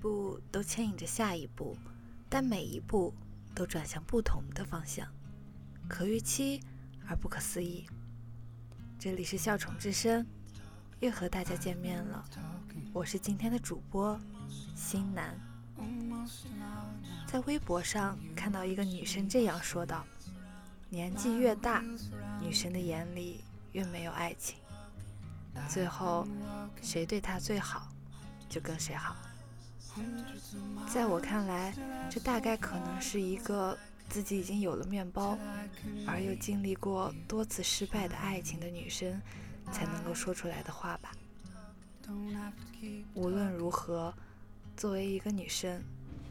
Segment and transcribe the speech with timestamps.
[0.00, 1.76] 步都牵引着下一步，
[2.28, 3.12] 但每一步
[3.54, 5.06] 都转向不同的方向，
[5.88, 6.62] 可预期
[7.06, 7.86] 而不可思议。
[8.98, 10.26] 这里是笑宠之声，
[11.00, 12.24] 又和大家见面了。
[12.92, 14.18] 我是今天的主播
[14.74, 15.38] 新南。
[17.26, 20.04] 在微博上看到一个女生这样说道
[20.90, 21.84] ：“年纪越大，
[22.40, 24.58] 女生的眼里越没有爱情。
[25.68, 26.26] 最后，
[26.82, 27.88] 谁对她最好，
[28.48, 29.16] 就跟谁好。”
[30.92, 31.74] 在我看来，
[32.10, 33.76] 这大概可能是一个
[34.08, 35.38] 自己已经有了面包，
[36.06, 39.20] 而又经历过多次失败的爱情的女生
[39.72, 41.12] 才能够说出来的话吧。
[43.14, 44.14] 无论如何，
[44.76, 45.82] 作为一个女生，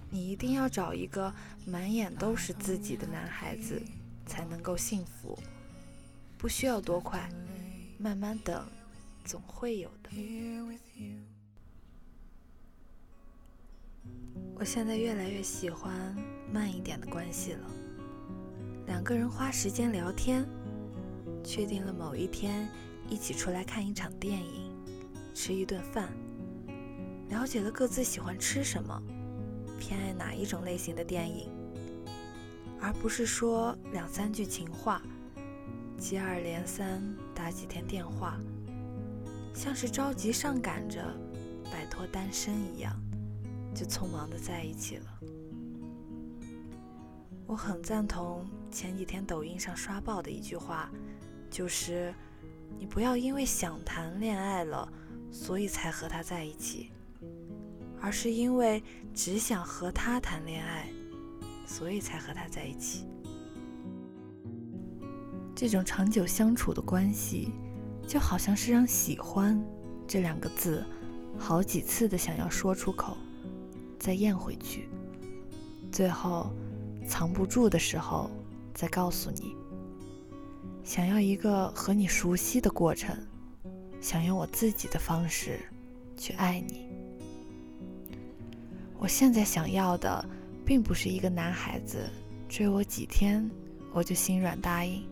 [0.09, 1.33] 你一定要找一个
[1.65, 3.81] 满眼都是自己的男孩子，
[4.25, 5.37] 才能够幸福。
[6.37, 7.29] 不需要多快，
[7.99, 8.67] 慢慢等，
[9.23, 10.09] 总会有的。
[14.55, 16.15] 我现在越来越喜欢
[16.51, 17.71] 慢一点的关系了。
[18.87, 20.45] 两个人花时间聊天，
[21.43, 22.67] 确定了某一天
[23.09, 24.71] 一起出来看一场电影，
[25.33, 26.09] 吃一顿饭，
[27.29, 29.01] 了解了各自喜欢吃什么，
[29.79, 31.51] 偏爱哪一种类型的电影，
[32.79, 35.01] 而不是说两三句情话，
[35.97, 37.01] 接二连三
[37.35, 38.39] 打几天电话，
[39.53, 41.03] 像是着急上赶着
[41.71, 42.99] 摆脱单身一样。
[43.77, 45.05] 就匆忙的在一起了。
[47.45, 50.89] 我很赞同前几天抖音上刷爆的一句话，
[51.47, 52.11] 就是
[52.79, 54.91] 你不要因为想谈恋爱了，
[55.31, 56.89] 所以才和他在一起，
[58.01, 58.83] 而是因为
[59.13, 60.89] 只想和他谈恋爱，
[61.67, 63.05] 所以才和他在一起。
[65.55, 67.51] 这种长久相处的关系，
[68.07, 69.63] 就好像是让“喜欢”
[70.07, 70.83] 这两个字
[71.37, 73.15] 好几次的想要说出口。
[73.99, 74.89] 再咽回去，
[75.91, 76.51] 最后
[77.07, 78.29] 藏不住的时候
[78.73, 79.55] 再告诉你。
[80.83, 83.15] 想要一个和你熟悉的过程，
[83.99, 85.59] 想用我自己的方式
[86.15, 86.87] 去爱你。
[88.97, 90.25] 我现在想要的，
[90.65, 92.09] 并不是一个男孩子
[92.47, 93.49] 追我几天
[93.93, 95.03] 我就心软答应，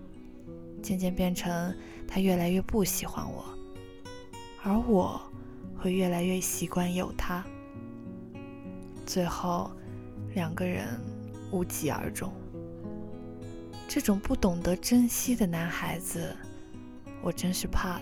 [0.82, 1.76] 渐渐变成
[2.08, 3.44] 他越来越不喜欢我，
[4.64, 5.22] 而我
[5.78, 7.46] 会越来越习惯有他。
[9.06, 9.72] 最后，
[10.34, 10.88] 两个人
[11.52, 12.34] 无疾而终。
[13.88, 16.36] 这种不懂得珍惜的男孩子，
[17.22, 18.02] 我真是怕了。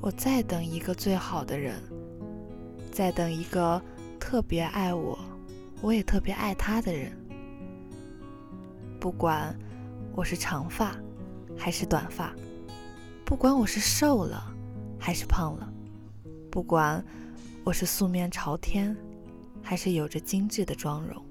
[0.00, 1.74] 我在等一个最好的人，
[2.90, 3.80] 在等一个
[4.18, 5.18] 特别爱我，
[5.82, 7.12] 我也特别爱他的人。
[8.98, 9.54] 不管
[10.14, 10.96] 我是长发
[11.56, 12.34] 还是短发，
[13.26, 14.42] 不管我是瘦了
[14.98, 15.70] 还是胖了，
[16.50, 17.04] 不管。
[17.62, 18.96] 我是素面朝天，
[19.62, 21.22] 还是有着精致的妆容，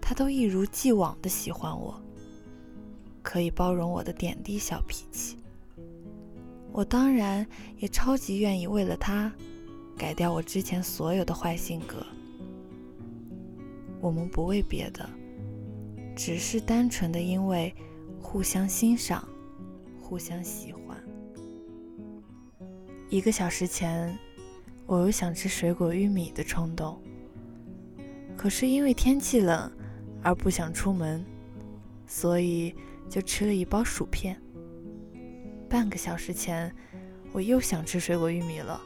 [0.00, 2.02] 他都一如既往的喜欢我，
[3.22, 5.36] 可以包容我的点滴小脾气。
[6.72, 7.46] 我当然
[7.76, 9.30] 也超级愿意为了他，
[9.98, 12.04] 改掉我之前所有的坏性格。
[14.00, 15.08] 我们不为别的，
[16.16, 17.72] 只是单纯的因为
[18.18, 19.28] 互相欣赏，
[20.00, 20.96] 互相喜欢。
[23.10, 24.18] 一个小时前。
[24.92, 27.00] 我有想吃水果玉米的冲动，
[28.36, 29.72] 可是因为天气冷
[30.22, 31.24] 而不想出门，
[32.06, 32.74] 所以
[33.08, 34.38] 就吃了一包薯片。
[35.66, 36.70] 半个小时前，
[37.32, 38.78] 我又想吃水果玉米了，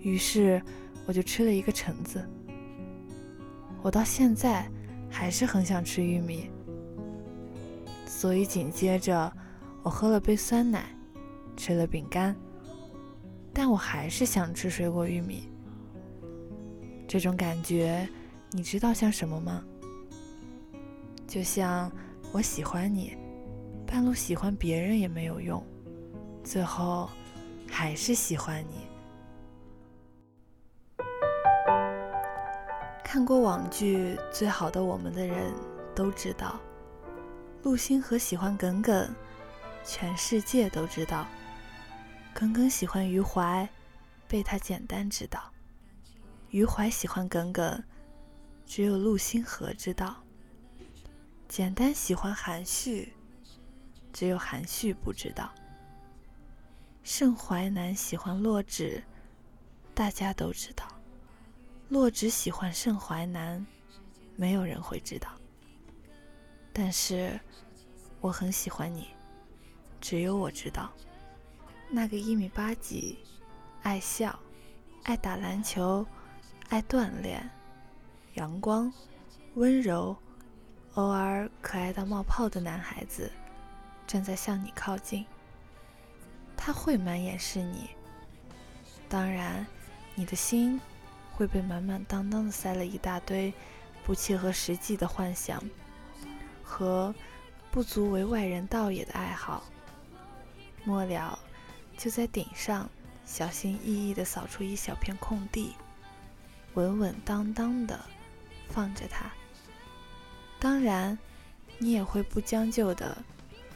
[0.00, 0.60] 于是
[1.06, 2.28] 我就吃了一个橙子。
[3.82, 4.68] 我到现在
[5.08, 6.50] 还是很想吃玉米，
[8.04, 9.32] 所以紧接着
[9.84, 10.86] 我喝了杯酸奶，
[11.56, 12.34] 吃了饼干。
[13.58, 15.50] 但我还是想吃水果玉米。
[17.08, 18.08] 这种感觉，
[18.52, 19.64] 你知道像什么吗？
[21.26, 21.90] 就像
[22.30, 23.16] 我喜欢你，
[23.84, 25.60] 半路喜欢别人也没有用，
[26.44, 27.10] 最后
[27.68, 28.86] 还是喜欢你。
[33.02, 35.52] 看过网剧《最好的我们》的人
[35.96, 36.60] 都知道，
[37.64, 39.12] 陆星河喜欢耿耿，
[39.84, 41.26] 全世界都知道。
[42.38, 43.68] 耿耿喜欢余淮，
[44.28, 45.40] 被他简单知道；
[46.50, 47.82] 余淮喜欢耿耿，
[48.64, 50.22] 只有陆星河知道。
[51.48, 53.12] 简单喜欢韩旭，
[54.12, 55.52] 只有韩旭不知道。
[57.02, 59.02] 盛淮南喜欢洛枳，
[59.92, 60.86] 大家都知道。
[61.88, 63.66] 洛枳喜欢盛淮南，
[64.36, 65.28] 没有人会知道。
[66.72, 67.40] 但是
[68.20, 69.08] 我很喜欢你，
[70.00, 70.92] 只有我知道。
[71.90, 73.18] 那个一米八几，
[73.82, 74.38] 爱笑，
[75.04, 76.06] 爱打篮球，
[76.68, 77.48] 爱锻炼，
[78.34, 78.92] 阳光、
[79.54, 80.14] 温柔，
[80.94, 83.32] 偶尔可爱到冒泡的男孩子，
[84.06, 85.24] 正在向你靠近。
[86.56, 87.88] 他会满眼是你，
[89.08, 89.66] 当然，
[90.14, 90.78] 你的心
[91.32, 93.52] 会被满满当当的塞了一大堆
[94.04, 95.62] 不切合实际的幻想
[96.62, 97.14] 和
[97.70, 99.64] 不足为外人道也的爱好。
[100.84, 101.38] 末了，
[101.98, 102.88] 就在顶上
[103.26, 105.74] 小心翼翼地扫出一小片空地，
[106.74, 108.00] 稳稳当当的
[108.70, 109.30] 放着它。
[110.60, 111.18] 当然，
[111.78, 113.18] 你也会不将就的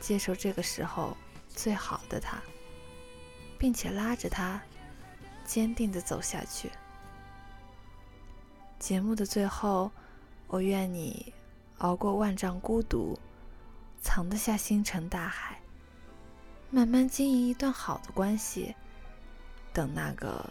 [0.00, 1.16] 接受这个时候
[1.48, 2.40] 最好的他，
[3.58, 4.62] 并且拉着他
[5.44, 6.70] 坚定的走下去。
[8.78, 9.90] 节目的最后，
[10.46, 11.32] 我愿你
[11.78, 13.18] 熬过万丈孤独，
[14.00, 15.61] 藏得下星辰大海。
[16.74, 18.74] 慢慢经营一段好的关系，
[19.74, 20.42] 等那个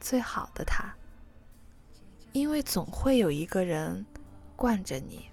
[0.00, 0.92] 最好的他，
[2.32, 4.04] 因为总会有一个人
[4.56, 5.30] 惯着你，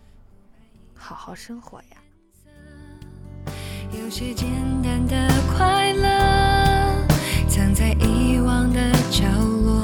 [0.94, 1.98] 好好生活呀。
[3.92, 4.48] 有些简
[4.84, 5.28] 单的
[5.58, 7.08] 快乐，
[7.50, 9.24] 藏在遗忘的角
[9.64, 9.82] 落，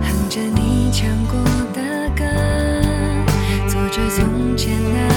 [0.00, 1.42] 哼着你唱过
[1.72, 2.22] 的歌，
[3.66, 5.13] 坐着从前那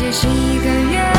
[0.00, 1.09] 这是一个月。